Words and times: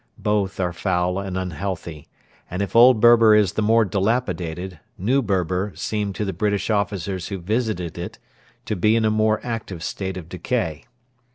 Both 0.17 0.59
are 0.59 0.73
foul 0.73 1.19
and 1.19 1.37
unhealthy; 1.37 2.07
and 2.49 2.63
if 2.63 2.75
Old 2.75 2.99
Berber 2.99 3.35
is 3.35 3.51
the 3.53 3.61
more 3.61 3.85
dilapidated, 3.85 4.79
New 4.97 5.21
Berber 5.21 5.73
seemed 5.75 6.15
to 6.15 6.25
the 6.25 6.33
British 6.33 6.71
officers 6.71 7.27
who 7.27 7.37
visited 7.37 7.99
it 7.99 8.17
to 8.65 8.75
be 8.75 8.95
in 8.95 9.05
a 9.05 9.11
more 9.11 9.39
active 9.43 9.83
state 9.83 10.17
of 10.17 10.27
decay. 10.27 10.85